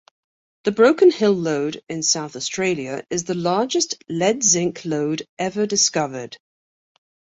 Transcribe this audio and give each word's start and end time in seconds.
The 0.63 0.71
Broken 0.71 1.11
Hill 1.11 1.33
Lode 1.33 1.83
in 1.87 2.01
South 2.01 2.35
Australia 2.35 3.05
is 3.11 3.25
the 3.25 3.35
largest 3.35 4.03
lead-zinc 4.09 4.83
lode 4.83 5.27
ever 5.37 5.67
discovered. 5.67 6.39